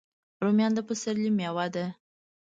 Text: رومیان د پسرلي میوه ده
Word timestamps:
رومیان 0.43 0.71
د 0.75 0.79
پسرلي 0.87 1.31
میوه 1.37 1.65
ده 1.73 1.85